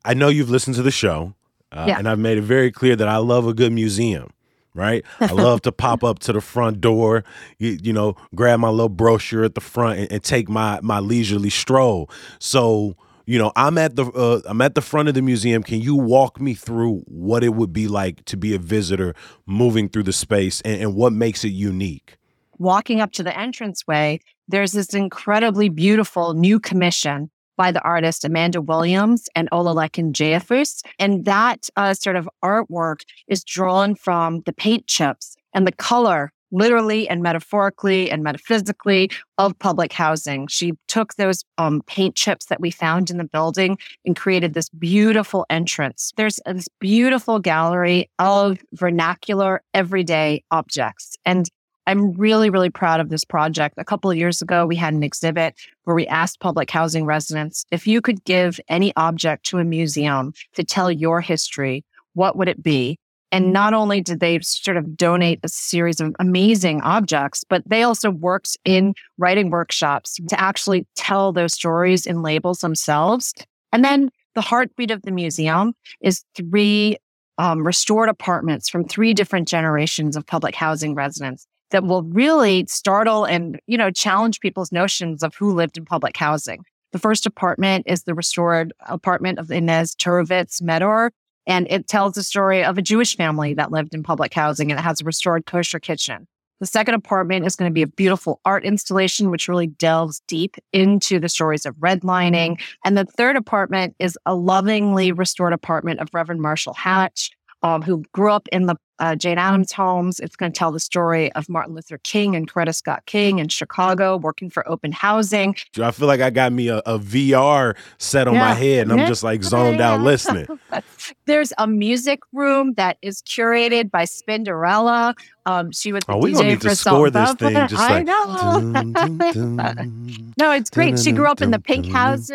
I 0.05 0.15
know 0.15 0.29
you've 0.29 0.51
listened 0.51 0.77
to 0.77 0.83
the 0.83 0.91
show, 0.91 1.35
uh, 1.73 1.85
yeah. 1.89 1.99
and 1.99 2.09
I've 2.09 2.19
made 2.19 2.39
it 2.39 2.43
very 2.43 2.71
clear 2.71 2.97
that 2.97 3.09
I 3.09 3.17
love 3.17 3.47
a 3.47 3.55
good 3.55 3.73
museum. 3.73 4.31
Right, 4.73 5.05
I 5.19 5.27
love 5.33 5.63
to 5.63 5.73
pop 5.73 6.05
up 6.05 6.21
to 6.21 6.33
the 6.33 6.41
front 6.41 6.81
door, 6.81 7.25
you, 7.59 7.77
you 7.83 7.93
know, 7.93 8.15
grab 8.37 8.61
my 8.61 8.69
little 8.69 8.89
brochure 8.89 9.43
at 9.43 9.57
the 9.57 9.61
front, 9.61 9.99
and, 9.99 10.13
and 10.13 10.23
take 10.23 10.49
my 10.49 10.79
my 10.81 11.01
leisurely 11.01 11.51
stroll. 11.51 12.09
So, 12.39 12.95
you 13.27 13.37
know, 13.37 13.51
I'm 13.57 13.79
at 13.79 13.97
the 13.97 14.05
uh, 14.05 14.43
I'm 14.45 14.61
at 14.61 14.77
the 14.77 14.81
front 14.81 15.09
of 15.09 15.17
the 15.17 15.23
museum. 15.23 15.65
Can 15.65 15.81
you 15.81 15.97
walk 15.97 16.41
me 16.41 16.55
through 16.55 17.03
what 17.09 17.43
it 17.43 17.55
would 17.55 17.73
be 17.73 17.89
like 17.89 18.25
to 18.27 18.37
be 18.37 18.55
a 18.55 18.61
visitor 18.61 19.13
moving 19.45 19.89
through 19.89 20.05
the 20.05 20.13
space 20.13 20.61
and, 20.61 20.81
and 20.81 20.95
what 20.95 21.13
makes 21.13 21.45
it 21.45 21.49
unique? 21.49 22.17
Walking 22.59 23.01
up 23.01 23.11
to 23.13 23.25
the 23.25 23.43
entranceway, 23.43 24.21
there's 24.47 24.71
this 24.71 24.95
incredibly 24.95 25.69
beautiful 25.69 26.35
new 26.35 26.61
commission 26.61 27.29
by 27.61 27.71
the 27.71 27.83
artist 27.83 28.25
Amanda 28.25 28.63
Williams 28.63 29.29
and 29.35 29.47
Olalekan 29.53 30.15
Jeyifous. 30.15 30.81
And 30.99 31.27
that 31.27 31.69
uh, 31.77 31.93
sort 31.93 32.17
of 32.17 32.27
artwork 32.43 33.03
is 33.29 33.45
drawn 33.45 33.95
from 33.95 34.41
the 34.47 34.53
paint 34.55 34.87
chips 34.87 35.37
and 35.53 35.67
the 35.67 35.73
color 35.73 36.33
literally 36.53 37.07
and 37.07 37.23
metaphorically 37.23 38.11
and 38.11 38.23
metaphysically 38.23 39.11
of 39.37 39.59
public 39.59 39.93
housing. 39.93 40.47
She 40.47 40.73
took 40.89 41.17
those 41.17 41.45
um, 41.59 41.83
paint 41.87 42.15
chips 42.15 42.47
that 42.47 42.63
we 42.63 42.71
found 42.71 43.11
in 43.11 43.19
the 43.19 43.25
building 43.25 43.77
and 44.07 44.17
created 44.17 44.55
this 44.55 44.71
beautiful 44.71 45.45
entrance. 45.51 46.13
There's 46.17 46.41
this 46.47 46.69
beautiful 46.81 47.41
gallery 47.41 48.09
of 48.19 48.59
vernacular 48.73 49.63
everyday 49.75 50.45
objects. 50.51 51.15
And 51.27 51.47
I'm 51.87 52.13
really, 52.13 52.51
really 52.51 52.71
proud 52.71 53.01
of 53.01 53.09
this 53.09 53.25
project. 53.25 53.75
A 53.79 53.85
couple 53.85 54.11
of 54.11 54.17
years 54.17 54.43
ago, 54.43 54.67
we 54.67 54.77
had 54.77 54.95
an 54.95 55.03
exhibit 55.03 55.55
where 55.85 55.97
we 55.97 56.07
asked 56.07 56.41
public 56.41 56.71
housing 56.71 57.05
residents 57.05 57.65
if 57.71 57.87
you 57.87 58.01
could 58.01 58.25
give 58.25 58.61
any 58.69 58.93
object 58.97 59.47
to 59.47 59.59
a 59.59 59.65
museum 59.65 60.33
to 60.55 60.65
tell 60.65 60.91
your 60.91 61.21
history, 61.21 61.85
what 62.15 62.37
would 62.37 62.49
it 62.49 62.63
be? 62.63 62.99
And 63.33 63.53
not 63.53 63.75
only 63.75 64.01
did 64.01 64.21
they 64.21 64.41
sort 64.41 64.77
of 64.77 64.97
donate 64.97 65.41
a 65.43 65.49
series 65.49 66.01
of 66.01 66.15
amazing 66.19 66.81
objects, 66.83 67.45
but 67.49 67.63
they 67.65 67.83
also 67.83 68.11
worked 68.11 68.57
in 68.65 68.95
writing 69.19 69.51
workshops 69.51 70.19
to 70.29 70.41
actually 70.41 70.87
tell 70.97 71.33
those 71.33 71.55
stories 71.55 72.07
in 72.07 72.23
labels 72.23 72.59
themselves. 72.59 73.33
And 73.73 73.85
then 73.85 74.11
the 74.35 74.41
heartbeat 74.41 74.91
of 74.91 75.03
the 75.03 75.13
museum 75.13 75.75
is 76.01 76.25
three 76.35 76.97
um, 77.39 77.67
restored 77.67 78.09
apartments 78.09 78.69
from 78.69 78.87
three 78.87 79.15
different 79.15 79.49
generations 79.49 80.17
of 80.17 80.27
public 80.27 80.55
housing 80.55 80.95
residents 80.95 81.47
that 81.71 81.85
will 81.85 82.03
really 82.03 82.67
startle 82.67 83.25
and, 83.25 83.61
you 83.67 83.79
know, 83.79 83.91
challenge 83.91 84.41
people's 84.41 84.73
notions 84.73 85.23
of 85.23 85.35
who 85.35 85.53
lived 85.53 85.77
in 85.77 85.85
public 85.85 86.17
housing. 86.17 86.65
The 86.93 86.99
first 86.99 87.27
apartment 87.27 87.87
is 87.87 88.03
the 88.03 88.15
restored 88.15 88.73
apartment 88.87 89.39
of 89.39 89.51
Inez 89.51 89.95
Turovitz 89.95 90.61
Medor, 90.61 91.13
and 91.47 91.67
it 91.71 91.87
tells 91.87 92.15
the 92.15 92.23
story 92.23 92.65
of 92.65 92.79
a 92.79 92.83
Jewish 92.83 93.17
family 93.17 93.55
that 93.55 93.71
lived 93.71 93.95
in 93.95 94.03
public 94.03 94.35
housing 94.35 94.71
and 94.71 94.79
it 94.79 94.83
has 94.83 95.01
a 95.01 95.05
restored 95.05 95.47
kosher 95.47 95.79
kitchen. 95.79 96.27
The 96.61 96.67
second 96.67 96.95
apartment 96.95 97.47
is 97.47 97.57
going 97.57 97.71
to 97.71 97.75
be 97.75 97.83
a 97.83 97.87
beautiful 97.87 98.39
art 98.45 98.67
installation, 98.67 99.31
which 99.31 99.49
really 99.49 99.69
delves 99.69 100.21
deep 100.29 100.57
into 100.75 101.19
the 101.19 101.29
stories 101.29 101.65
of 101.65 101.75
redlining. 101.77 102.61
And 102.85 102.99
the 102.99 103.07
third 103.07 103.37
apartment 103.37 103.97
is 103.99 104.19
a 104.27 104.35
lovingly 104.35 105.11
restored 105.11 105.55
apartment 105.55 106.01
of 106.01 106.09
Reverend 106.13 106.43
Marshall 106.43 106.75
Hatch, 106.75 107.31
um, 107.63 107.81
who 107.81 108.05
grew 108.13 108.31
up 108.31 108.47
in 108.53 108.67
the 108.67 108.77
uh, 109.01 109.17
Jane 109.17 109.39
Addams 109.39 109.73
homes. 109.73 110.21
It's 110.21 110.37
going 110.37 110.53
to 110.53 110.59
tell 110.59 110.71
the 110.71 110.79
story 110.81 111.33
of 111.33 111.49
Martin 111.49 111.75
Luther 111.75 111.99
King 111.99 112.37
and 112.37 112.51
Coretta 112.51 112.75
Scott 112.75 113.05
King 113.07 113.39
in 113.39 113.49
Chicago 113.49 114.17
working 114.17 114.51
for 114.51 114.69
open 114.69 114.93
housing. 114.93 115.57
I 115.81 115.91
feel 115.91 116.07
like 116.07 116.21
I 116.21 116.31
got 116.31 116.53
me 116.53 116.69
a, 116.69 116.79
a 116.79 116.99
VR 116.99 117.77
set 117.99 118.29
on 118.29 118.35
yeah. 118.35 118.41
my 118.41 118.55
head 118.55 118.89
and 118.89 119.01
I'm 119.01 119.09
just 119.09 119.23
like 119.25 119.43
zoned 119.43 119.81
out 119.81 120.01
listening. 120.01 120.47
There's 121.27 121.53
a 121.59 121.67
music 121.67 122.21
room 122.33 122.75
that 122.75 122.99
is 123.03 123.23
curated 123.23 123.91
by 123.91 124.05
Spinderella. 124.05 125.15
Um, 125.47 125.73
she 125.73 125.93
was 125.93 126.05
the 126.05 126.13
oh, 126.13 126.19
we 126.19 126.33
DJ 126.33 126.35
gonna 126.35 126.49
need 126.49 126.63
for 126.63 126.69
to 126.69 126.77
score 126.77 127.11
this 127.11 127.33
thing. 127.35 127.55
Just 127.55 127.75
I 127.77 128.03
like, 128.03 128.07
know. 128.07 128.73
dun, 128.73 128.93
dun, 128.93 129.57
dun, 129.57 130.35
no, 130.39 130.53
it's 130.53 130.71
great. 130.71 130.99
She 130.99 131.13
grew 131.13 131.27
up 131.27 131.41
in 131.41 131.51
the 131.51 131.59
pink 131.59 131.87
houses, 131.87 132.31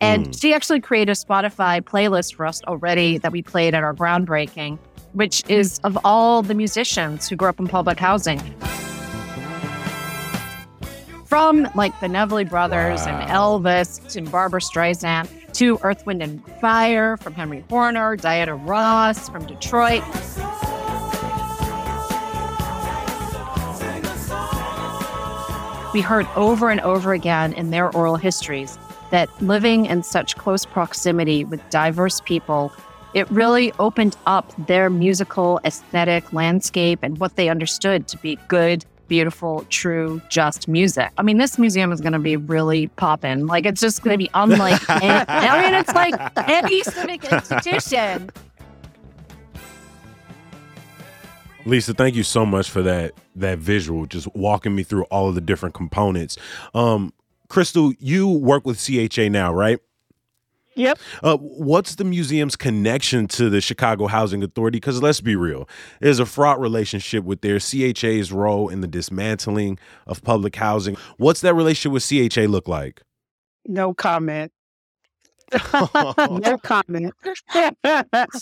and 0.00 0.24
Mm. 0.24 0.40
she 0.40 0.54
actually 0.54 0.80
created 0.80 1.10
a 1.10 1.14
Spotify 1.14 1.80
playlist 1.80 2.34
for 2.34 2.46
us 2.46 2.62
already 2.64 3.18
that 3.18 3.32
we 3.32 3.42
played 3.42 3.74
at 3.74 3.82
our 3.82 3.94
groundbreaking, 3.94 4.78
which 5.14 5.42
is 5.48 5.78
of 5.84 5.98
all 6.04 6.42
the 6.42 6.54
musicians 6.54 7.28
who 7.28 7.36
grew 7.36 7.48
up 7.48 7.58
in 7.58 7.66
public 7.66 7.98
housing. 7.98 8.40
From 11.24 11.68
like 11.74 11.98
the 12.00 12.08
Neville 12.08 12.44
brothers 12.44 13.06
and 13.06 13.28
Elvis 13.28 14.14
and 14.14 14.30
Barbra 14.30 14.60
Streisand 14.60 15.28
to 15.54 15.78
Earth, 15.82 16.04
Wind, 16.04 16.22
and 16.22 16.44
Fire, 16.60 17.16
from 17.16 17.32
Henry 17.32 17.64
Horner, 17.70 18.16
Diana 18.16 18.56
Ross 18.56 19.28
from 19.28 19.46
Detroit. 19.46 20.02
We 25.94 26.00
heard 26.00 26.26
over 26.34 26.70
and 26.70 26.80
over 26.80 27.12
again 27.12 27.52
in 27.52 27.70
their 27.70 27.94
oral 27.94 28.16
histories 28.16 28.76
that 29.10 29.28
living 29.40 29.86
in 29.86 30.02
such 30.02 30.36
close 30.36 30.64
proximity 30.64 31.44
with 31.44 31.60
diverse 31.70 32.20
people, 32.20 32.72
it 33.14 33.30
really 33.30 33.72
opened 33.78 34.16
up 34.26 34.52
their 34.66 34.90
musical 34.90 35.60
aesthetic 35.64 36.32
landscape 36.32 36.98
and 37.02 37.18
what 37.18 37.36
they 37.36 37.48
understood 37.48 38.08
to 38.08 38.18
be 38.18 38.36
good, 38.48 38.84
beautiful, 39.06 39.64
true, 39.70 40.20
just 40.28 40.66
music. 40.66 41.10
I 41.16 41.22
mean, 41.22 41.38
this 41.38 41.56
museum 41.56 41.92
is 41.92 42.00
going 42.00 42.12
to 42.12 42.18
be 42.18 42.36
really 42.36 42.88
popping. 42.88 43.46
Like, 43.46 43.66
it's 43.66 43.80
just 43.80 44.02
going 44.02 44.14
to 44.14 44.18
be 44.18 44.30
unlike. 44.34 44.88
any, 45.02 45.24
I 45.28 45.62
mean, 45.62 45.74
it's 45.74 45.94
like 45.94 46.14
any 46.48 46.82
civic 46.82 47.24
institution. 47.24 48.30
Lisa, 51.66 51.94
thank 51.94 52.14
you 52.14 52.24
so 52.24 52.44
much 52.44 52.68
for 52.68 52.82
that 52.82 53.14
that 53.36 53.58
visual, 53.58 54.06
just 54.06 54.28
walking 54.34 54.74
me 54.74 54.82
through 54.82 55.04
all 55.04 55.28
of 55.28 55.34
the 55.34 55.40
different 55.40 55.74
components. 55.74 56.36
Um, 56.74 57.12
Crystal, 57.48 57.92
you 57.98 58.28
work 58.28 58.66
with 58.66 58.84
CHA 58.84 59.28
now, 59.28 59.52
right? 59.52 59.78
Yep. 60.76 60.98
Uh, 61.22 61.36
what's 61.36 61.94
the 61.96 62.04
museum's 62.04 62.56
connection 62.56 63.28
to 63.28 63.48
the 63.48 63.60
Chicago 63.60 64.06
Housing 64.06 64.42
Authority? 64.42 64.76
Because 64.76 65.02
let's 65.02 65.20
be 65.20 65.36
real, 65.36 65.68
there's 66.00 66.18
a 66.18 66.26
fraught 66.26 66.60
relationship 66.60 67.24
with 67.24 67.40
their 67.40 67.58
CHA's 67.58 68.32
role 68.32 68.68
in 68.68 68.80
the 68.80 68.88
dismantling 68.88 69.78
of 70.06 70.22
public 70.22 70.56
housing. 70.56 70.96
What's 71.16 71.40
that 71.42 71.54
relationship 71.54 71.92
with 71.92 72.32
CHA 72.32 72.42
look 72.42 72.68
like? 72.68 73.02
No 73.66 73.94
comment. 73.94 74.52
no 76.18 76.58
comment. 76.62 77.12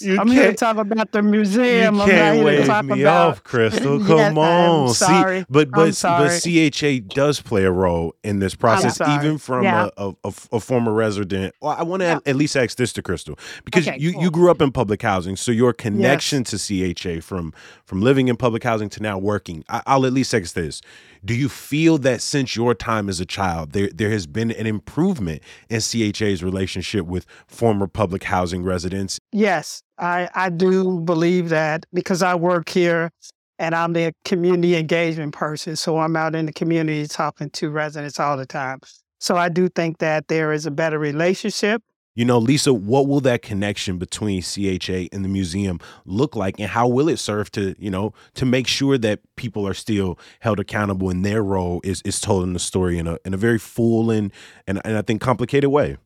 You 0.00 0.18
I'm 0.20 0.28
here 0.28 0.50
to 0.50 0.54
talk 0.54 0.76
about 0.76 1.12
the 1.12 1.22
museum. 1.22 1.94
you 1.96 2.00
I'm 2.02 2.08
not 2.08 2.08
can't 2.08 2.34
here 2.36 2.44
to 2.44 2.58
wave 2.58 2.66
talk 2.66 2.84
me 2.84 3.02
about. 3.02 3.28
off, 3.30 3.44
Crystal. 3.44 3.98
Yes, 4.02 4.06
Come 4.08 4.38
I 4.38 4.48
am 4.50 4.70
on. 4.70 4.94
sorry. 4.94 5.40
See, 5.40 5.46
but 5.50 5.68
I'm 5.68 5.70
but 5.72 5.94
sorry. 5.96 6.28
but 6.28 6.72
CHA 6.74 7.14
does 7.14 7.40
play 7.40 7.64
a 7.64 7.70
role 7.70 8.14
in 8.24 8.38
this 8.38 8.54
process, 8.54 9.00
even 9.00 9.38
from 9.38 9.64
Yeah. 9.64 9.88
a, 9.96 10.08
a, 10.08 10.14
a- 10.24 10.32
a 10.52 10.60
former 10.60 10.92
resident. 10.92 11.54
Well, 11.60 11.74
I 11.78 11.82
want 11.82 12.00
to 12.00 12.06
Yeah. 12.06 12.18
at 12.26 12.36
least 12.36 12.56
ask 12.56 12.76
this 12.76 12.92
to 12.94 13.02
Crystal 13.02 13.38
because 13.64 13.86
Okay, 13.88 13.98
you, 13.98 14.12
cool. 14.12 14.22
you 14.22 14.30
grew 14.30 14.50
up 14.50 14.60
in 14.62 14.72
public 14.72 15.02
housing, 15.02 15.36
so 15.36 15.52
your 15.52 15.72
connection 15.72 16.44
to 16.44 16.58
CHA 16.58 17.20
from 17.20 17.52
from 17.84 18.00
living 18.02 18.28
in 18.28 18.36
public 18.36 18.62
housing 18.64 18.88
to 18.90 19.02
now 19.02 19.18
working. 19.18 19.64
I, 19.68 19.82
I'll 19.86 20.06
at 20.06 20.12
least 20.12 20.34
ask 20.34 20.54
this: 20.54 20.80
Do 21.24 21.34
you 21.34 21.48
feel 21.48 21.98
that 21.98 22.20
since 22.22 22.56
your 22.56 22.74
time 22.74 23.08
as 23.08 23.20
a 23.20 23.26
child, 23.26 23.72
there 23.72 23.88
there 23.94 24.10
has 24.10 24.26
been 24.26 24.50
an 24.52 24.66
improvement 24.66 25.42
in 25.68 25.80
CHA's 25.80 26.42
relationship 26.42 27.01
with 27.06 27.26
former 27.46 27.86
public 27.86 28.24
housing 28.24 28.62
residents? 28.62 29.18
Yes, 29.32 29.82
I, 29.98 30.28
I 30.34 30.50
do 30.50 31.00
believe 31.00 31.48
that 31.50 31.86
because 31.92 32.22
I 32.22 32.34
work 32.34 32.68
here 32.68 33.10
and 33.58 33.74
I'm 33.74 33.92
the 33.92 34.12
community 34.24 34.76
engagement 34.76 35.34
person. 35.34 35.76
So 35.76 35.98
I'm 35.98 36.16
out 36.16 36.34
in 36.34 36.46
the 36.46 36.52
community 36.52 37.06
talking 37.06 37.50
to 37.50 37.70
residents 37.70 38.18
all 38.18 38.36
the 38.36 38.46
time. 38.46 38.80
So 39.20 39.36
I 39.36 39.48
do 39.48 39.68
think 39.68 39.98
that 39.98 40.26
there 40.26 40.52
is 40.52 40.66
a 40.66 40.70
better 40.70 40.98
relationship. 40.98 41.82
You 42.14 42.26
know, 42.26 42.38
Lisa, 42.38 42.74
what 42.74 43.06
will 43.06 43.20
that 43.20 43.40
connection 43.40 43.96
between 43.96 44.42
CHA 44.42 45.06
and 45.12 45.24
the 45.24 45.28
museum 45.28 45.80
look 46.04 46.36
like 46.36 46.58
and 46.58 46.68
how 46.68 46.86
will 46.86 47.08
it 47.08 47.18
serve 47.18 47.50
to, 47.52 47.74
you 47.78 47.90
know, 47.90 48.12
to 48.34 48.44
make 48.44 48.66
sure 48.66 48.98
that 48.98 49.20
people 49.36 49.66
are 49.66 49.74
still 49.74 50.18
held 50.40 50.60
accountable 50.60 51.08
and 51.08 51.24
their 51.24 51.42
role 51.42 51.80
is 51.84 52.02
is 52.04 52.20
told 52.20 52.42
in 52.42 52.52
the 52.52 52.58
story 52.58 52.98
in 52.98 53.06
a 53.06 53.16
in 53.24 53.32
a 53.32 53.38
very 53.38 53.58
full 53.58 54.10
and 54.10 54.30
and, 54.66 54.80
and 54.84 54.98
I 54.98 55.02
think 55.02 55.22
complicated 55.22 55.70
way. 55.70 55.96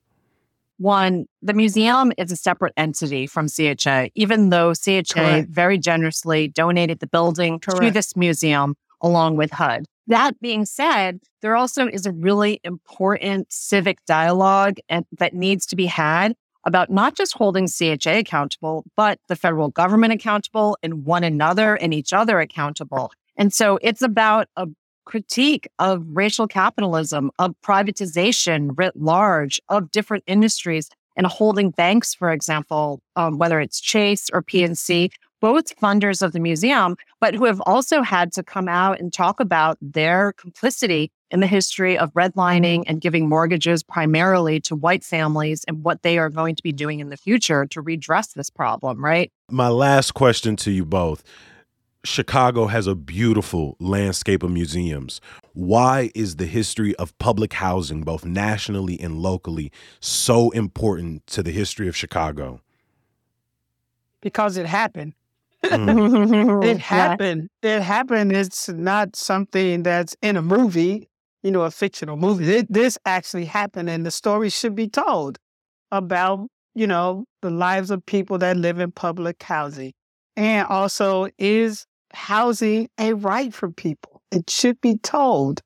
One, 0.79 1.27
the 1.41 1.55
museum 1.55 2.13
is 2.19 2.31
a 2.31 2.37
separate 2.37 2.75
entity 2.77 3.27
from 3.27 3.49
CHA, 3.49 4.09
even 4.15 4.51
though 4.51 4.75
CHA 4.75 5.03
Correct. 5.15 5.49
very 5.49 5.79
generously 5.79 6.49
donated 6.49 7.01
the 7.01 7.07
building 7.07 7.61
to 7.61 7.91
this 7.91 8.15
museum 8.17 8.75
along 9.01 9.37
with 9.37 9.53
HUD. 9.53 9.85
That 10.07 10.41
being 10.41 10.65
said, 10.65 11.21
there 11.43 11.57
also 11.57 11.89
is 11.89 12.07
a 12.07 12.13
really 12.13 12.61
important 12.63 13.53
civic 13.53 14.05
dialogue 14.07 14.77
and, 14.89 15.05
that 15.19 15.35
needs 15.35 15.67
to 15.67 15.77
be 15.77 15.87
had 15.87 16.35
about 16.65 16.91
not 16.91 17.15
just 17.15 17.35
holding 17.35 17.69
CHA 17.69 18.11
accountable, 18.11 18.85
but 18.97 19.19
the 19.29 19.37
federal 19.37 19.69
government 19.69 20.13
accountable 20.13 20.77
and 20.83 21.05
one 21.05 21.25
another 21.25 21.75
and 21.77 21.95
each 21.95 22.13
other 22.13 22.41
accountable. 22.41 23.11
And 23.37 23.53
so 23.53 23.79
it's 23.83 24.03
about 24.03 24.49
a 24.57 24.67
critique 25.07 25.67
of 25.79 26.05
racial 26.07 26.47
capitalism, 26.47 27.31
of 27.39 27.55
privatization 27.63 28.71
writ 28.77 28.95
large, 28.97 29.61
of 29.71 29.91
different 29.91 30.25
industries, 30.27 30.91
and 31.17 31.27
holding 31.27 31.71
banks, 31.71 32.15
for 32.15 32.31
example, 32.31 33.01
um, 33.17 33.39
whether 33.39 33.59
it's 33.59 33.81
Chase 33.81 34.29
or 34.33 34.43
PNC, 34.43 35.11
both 35.41 35.77
funders 35.79 36.23
of 36.23 36.33
the 36.33 36.41
museum, 36.41 36.97
but 37.21 37.35
who 37.35 37.45
have 37.45 37.61
also 37.67 38.03
had 38.03 38.33
to 38.33 38.43
come 38.43 38.69
out 38.69 39.01
and 39.01 39.13
talk 39.13 39.41
about 39.41 39.79
their 39.81 40.33
complicity 40.33 41.11
in 41.31 41.41
the 41.41 41.47
history 41.47 41.99
of 41.99 42.13
redlining 42.15 42.85
and 42.87 43.01
giving 43.01 43.29
mortgages 43.29 43.83
primarily 43.83 44.61
to 44.61 44.77
white 44.77 45.05
families 45.05 45.65
and 45.65 45.83
what 45.83 46.03
they 46.03 46.19
are 46.19 46.31
going 46.31 46.55
to 46.55 46.63
be 46.63 46.73
doing 46.73 47.01
in 47.01 47.09
the 47.09 47.17
future 47.17 47.67
to 47.67 47.81
redress 47.81 48.29
this 48.29 48.51
problem, 48.51 49.05
right? 49.05 49.33
My 49.51 49.69
last 49.69 50.13
question 50.13 50.57
to 50.57 50.71
you 50.71 50.85
both. 50.85 51.23
Chicago 52.07 52.67
has 52.67 52.87
a 52.87 52.95
beautiful 52.95 53.77
landscape 53.81 54.45
of 54.45 54.51
museums. 54.51 55.21
Why 55.55 56.11
is 56.15 56.37
the 56.37 56.47
history 56.47 56.95
of 56.97 57.17
public 57.19 57.53
housing, 57.53 58.03
both 58.03 58.25
nationally 58.25 58.99
and 59.01 59.19
locally, 59.19 59.73
so 60.01 60.51
important 60.51 61.27
to 61.29 61.43
the 61.43 61.51
history 61.51 61.89
of 61.89 61.97
Chicago? 61.97 62.61
Because 64.21 64.57
it 64.57 64.67
happened. 64.67 65.15
Mm. 65.65 66.65
it 66.65 66.79
happened. 66.79 67.51
Yeah. 67.63 67.79
It 67.79 67.83
happened. 67.83 68.33
It's 68.33 68.69
not 68.69 69.17
something 69.17 69.83
that's 69.83 70.17
in 70.23 70.37
a 70.37 70.43
movie, 70.43 71.09
you 71.43 71.51
know, 71.51 71.63
a 71.63 71.71
fictional 71.73 72.17
movie. 72.17 72.59
It, 72.59 72.73
this 72.73 72.97
actually 73.05 73.47
happened, 73.47 73.91
and 73.91 74.07
the 74.07 74.13
story 74.13 74.49
should 74.49 74.77
be 74.77 74.89
told 74.89 75.39
about, 75.91 76.47
you 76.75 76.87
know, 76.87 77.25
the 77.43 77.51
lives 77.51 77.91
of 77.91 78.07
people 78.07 78.39
that 78.39 78.57
live 78.57 78.79
in 78.79 78.93
public 78.93 79.43
housing. 79.43 79.93
And 80.37 80.67
also, 80.69 81.29
is 81.39 81.87
housing 82.13 82.89
a 82.99 83.15
right 83.15 83.53
for 83.53 83.71
people? 83.71 84.23
It 84.31 84.51
should 84.51 84.81
be 84.81 84.99
told. 84.99 85.63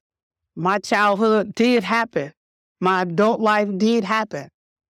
My 0.56 0.78
childhood 0.78 1.54
did 1.54 1.84
happen. 1.84 2.32
My 2.80 3.02
adult 3.02 3.40
life 3.40 3.68
did 3.76 4.04
happen. 4.04 4.48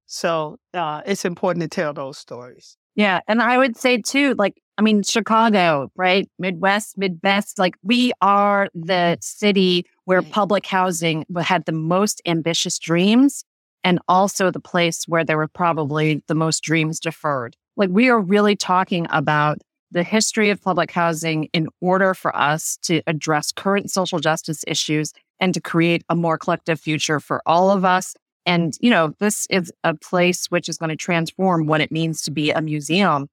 So 0.07 0.57
uh, 0.73 1.03
it's 1.05 1.25
important 1.25 1.63
to 1.63 1.69
tell 1.69 1.93
those 1.93 2.19
stories. 2.19 2.77
Yeah. 2.95 3.21
And 3.29 3.43
I 3.43 3.59
would 3.59 3.77
say 3.77 3.99
too, 3.99 4.35
like, 4.39 4.61
I 4.77 4.83
mean, 4.83 5.03
Chicago, 5.03 5.91
right? 5.97 6.29
Midwest, 6.39 6.97
Midwest, 6.97 7.59
like 7.59 7.75
we 7.83 8.13
are 8.21 8.69
the 8.75 9.19
city 9.21 9.85
where 10.05 10.23
public 10.23 10.67
housing 10.67 11.25
had 11.37 11.65
the 11.65 11.73
most 11.73 12.23
ambitious 12.27 12.79
dreams 12.79 13.45
and 13.85 13.99
also 14.09 14.51
the 14.51 14.61
place 14.61 15.05
where 15.07 15.25
there 15.25 15.37
were 15.37 15.49
probably 15.49 16.23
the 16.27 16.35
most 16.35 16.63
dreams 16.63 16.99
deferred. 16.99 17.57
Like 17.77 17.91
we 17.91 18.09
are 18.09 18.21
really 18.21 18.57
talking 18.57 19.07
about 19.11 19.59
the 19.91 20.03
history 20.03 20.51
of 20.51 20.61
public 20.61 20.91
housing 20.91 21.45
in 21.53 21.69
order 21.81 22.15
for 22.15 22.35
us 22.37 22.79
to 22.83 23.03
address 23.07 23.53
current 23.53 23.91
social 23.91 24.19
justice 24.19 24.65
issues 24.67 25.13
and 25.41 25.55
to 25.55 25.61
create 25.61 26.05
a 26.09 26.17
more 26.17 26.37
collective 26.37 26.81
future 26.81 27.21
for 27.21 27.43
all 27.47 27.71
of 27.71 27.85
us. 27.85 28.15
And, 28.45 28.75
you 28.81 28.91
know, 28.91 29.15
this 29.19 29.47
is 29.51 29.73
a 29.85 29.95
place 29.95 30.47
which 30.47 30.69
is 30.69 30.79
going 30.79 30.91
to 30.91 30.97
transform 30.97 31.67
what 31.67 31.81
it 31.81 31.93
means 31.93 32.23
to 32.23 32.31
be 32.31 32.51
a 32.51 32.61
museum 32.61 33.29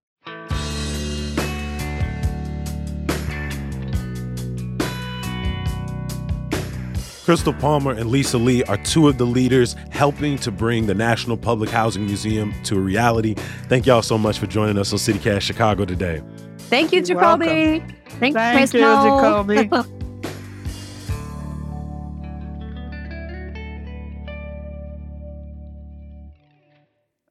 Crystal 7.26 7.54
Palmer 7.54 7.92
and 7.92 8.12
Lisa 8.12 8.38
Lee 8.38 8.64
are 8.66 8.78
two 8.78 9.08
of 9.08 9.18
the 9.18 9.26
leaders 9.26 9.76
helping 9.90 10.38
to 10.38 10.52
bring 10.52 10.86
the 10.86 10.94
National 10.94 11.36
Public 11.36 11.72
Housing 11.72 12.06
Museum 12.06 12.54
to 12.66 12.76
a 12.76 12.80
reality. 12.80 13.34
Thank 13.68 13.88
y'all 13.88 14.04
so 14.04 14.16
much 14.16 14.38
for 14.38 14.46
joining 14.46 14.78
us 14.78 14.94
on 14.94 15.00
CityCast 15.00 15.42
Chicago 15.42 15.86
today. 15.86 16.22
Thank 16.70 16.92
you, 16.92 17.02
Jacoby. 17.02 17.84
Thank, 18.20 18.36
Thank 18.36 18.74
you, 18.74 18.80
Jacoby. 18.80 19.70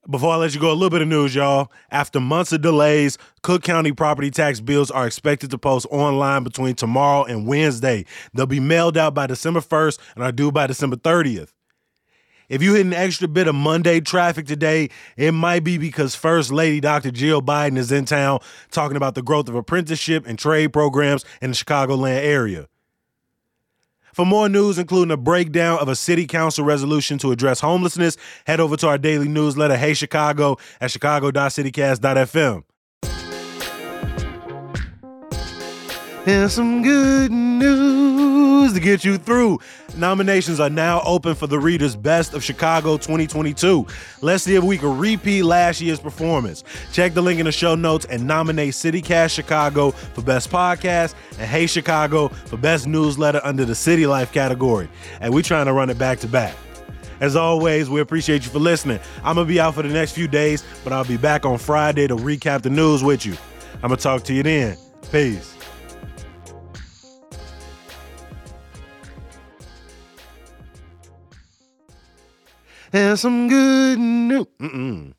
Before 0.07 0.31
I 0.33 0.35
let 0.35 0.53
you 0.53 0.61
go, 0.61 0.71
a 0.71 0.73
little 0.73 0.91
bit 0.91 1.01
of 1.01 1.07
news, 1.07 1.33
y'all. 1.33 1.71
After 1.89 2.19
months 2.19 2.51
of 2.51 2.61
delays, 2.61 3.17
Cook 3.41 3.63
County 3.63 3.91
property 3.91 4.29
tax 4.29 4.59
bills 4.59 4.91
are 4.91 5.07
expected 5.07 5.49
to 5.49 5.57
post 5.57 5.87
online 5.89 6.43
between 6.43 6.75
tomorrow 6.75 7.23
and 7.23 7.47
Wednesday. 7.47 8.05
They'll 8.33 8.45
be 8.45 8.59
mailed 8.59 8.97
out 8.97 9.15
by 9.15 9.25
December 9.25 9.61
1st 9.61 9.97
and 10.13 10.23
are 10.23 10.31
due 10.31 10.51
by 10.51 10.67
December 10.67 10.97
30th. 10.97 11.49
If 12.49 12.61
you 12.61 12.75
hit 12.75 12.85
an 12.85 12.93
extra 12.93 13.27
bit 13.27 13.47
of 13.47 13.55
Monday 13.55 13.99
traffic 14.01 14.45
today, 14.45 14.89
it 15.17 15.31
might 15.31 15.63
be 15.63 15.77
because 15.77 16.15
First 16.15 16.51
Lady 16.51 16.79
Dr. 16.79 17.11
Jill 17.11 17.41
Biden 17.41 17.77
is 17.77 17.91
in 17.91 18.05
town 18.05 18.39
talking 18.71 18.97
about 18.97 19.15
the 19.15 19.23
growth 19.23 19.49
of 19.49 19.55
apprenticeship 19.55 20.27
and 20.27 20.37
trade 20.37 20.71
programs 20.71 21.25
in 21.41 21.51
the 21.51 21.55
Chicagoland 21.55 22.23
area. 22.23 22.67
For 24.13 24.25
more 24.25 24.47
news, 24.47 24.77
including 24.77 25.11
a 25.11 25.17
breakdown 25.17 25.79
of 25.79 25.89
a 25.89 25.95
city 25.95 26.25
council 26.25 26.63
resolution 26.63 27.17
to 27.17 27.31
address 27.31 27.59
homelessness, 27.59 28.15
head 28.47 28.61
over 28.61 28.77
to 28.77 28.87
our 28.87 28.97
daily 28.97 29.27
newsletter, 29.27 29.75
Hey 29.75 29.93
Chicago, 29.93 30.57
at 30.79 30.91
chicago.citycast.fm. 30.91 32.63
And 36.27 36.49
some 36.49 36.81
good 36.81 37.31
news 37.31 38.73
to 38.73 38.79
get 38.79 39.05
you 39.05 39.19
through. 39.19 39.59
Nominations 39.95 40.59
are 40.59 40.71
now 40.71 41.03
open 41.05 41.35
for 41.35 41.45
the 41.45 41.59
Reader's 41.59 41.95
Best 41.95 42.33
of 42.33 42.43
Chicago 42.43 42.97
2022. 42.97 43.85
Let's 44.21 44.43
see 44.43 44.55
if 44.55 44.63
we 44.63 44.79
can 44.79 44.97
repeat 44.97 45.43
last 45.43 45.81
year's 45.81 45.99
performance. 45.99 46.63
Check 46.91 47.13
the 47.13 47.21
link 47.21 47.39
in 47.39 47.45
the 47.45 47.51
show 47.51 47.75
notes 47.75 48.05
and 48.05 48.25
nominate 48.25 48.73
CityCast 48.73 49.35
Chicago 49.35 49.91
for 49.91 50.23
Best 50.23 50.49
Podcast 50.49 51.13
and 51.37 51.47
Hey 51.47 51.67
Chicago 51.67 52.29
for 52.29 52.57
Best 52.57 52.87
Newsletter 52.87 53.39
under 53.43 53.63
the 53.63 53.75
City 53.75 54.07
Life 54.07 54.31
category. 54.31 54.89
And 55.21 55.31
we're 55.31 55.43
trying 55.43 55.67
to 55.67 55.73
run 55.73 55.91
it 55.91 55.99
back 55.99 56.17
to 56.21 56.27
back. 56.27 56.55
As 57.19 57.35
always, 57.35 57.87
we 57.87 58.01
appreciate 58.01 58.45
you 58.45 58.49
for 58.49 58.57
listening. 58.59 58.99
I'm 59.23 59.35
going 59.35 59.45
to 59.45 59.53
be 59.53 59.59
out 59.59 59.75
for 59.75 59.83
the 59.83 59.89
next 59.89 60.13
few 60.13 60.27
days, 60.27 60.63
but 60.83 60.91
I'll 60.91 61.05
be 61.05 61.17
back 61.17 61.45
on 61.45 61.59
Friday 61.59 62.07
to 62.07 62.15
recap 62.15 62.63
the 62.63 62.71
news 62.71 63.03
with 63.03 63.27
you. 63.27 63.37
I'm 63.75 63.89
going 63.89 63.97
to 63.97 64.03
talk 64.03 64.23
to 64.23 64.33
you 64.33 64.41
then. 64.41 64.75
Peace. 65.11 65.54
And 72.95 73.19
some 73.19 73.47
good 73.49 73.99
news. 73.99 74.47
Mm-mm. 74.61 75.13